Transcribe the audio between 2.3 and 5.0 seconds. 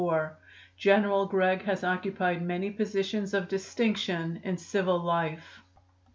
many positions of distinction in civil